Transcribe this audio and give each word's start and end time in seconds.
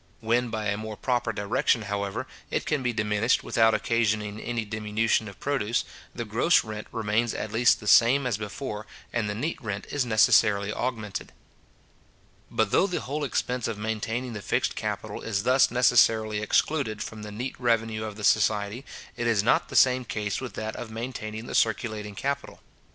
When 0.19 0.49
by 0.49 0.65
a 0.65 0.77
more 0.77 0.97
proper 0.97 1.31
direction, 1.31 1.83
however, 1.83 2.25
it 2.49 2.65
can 2.65 2.81
be 2.81 2.91
diminished 2.91 3.43
without 3.43 3.75
occasioning 3.75 4.39
any 4.39 4.65
diminution 4.65 5.27
of 5.27 5.39
produce, 5.39 5.85
the 6.15 6.25
gross 6.25 6.63
rent 6.63 6.87
remains 6.91 7.35
at 7.35 7.51
least 7.51 7.79
the 7.79 7.85
same 7.85 8.25
as 8.25 8.35
before, 8.35 8.87
and 9.13 9.29
the 9.29 9.35
neat 9.35 9.61
rent 9.61 9.85
is 9.91 10.03
necessarily 10.03 10.73
augmented. 10.73 11.33
But 12.49 12.71
though 12.71 12.87
the 12.87 13.01
whole 13.01 13.23
expense 13.23 13.67
of 13.67 13.77
maintaining 13.77 14.33
the 14.33 14.41
fixed 14.41 14.75
capital 14.75 15.21
is 15.21 15.43
thus 15.43 15.69
necessarily 15.69 16.39
excluded 16.41 17.03
from 17.03 17.21
the 17.21 17.31
neat 17.31 17.55
revenue 17.59 18.03
of 18.03 18.15
the 18.15 18.23
society, 18.23 18.83
it 19.15 19.27
is 19.27 19.43
not 19.43 19.69
the 19.69 19.75
same 19.75 20.03
case 20.03 20.41
with 20.41 20.53
that 20.55 20.75
of 20.77 20.89
maintaining 20.89 21.45
the 21.45 21.53
circulating 21.53 22.15
capital. 22.15 22.59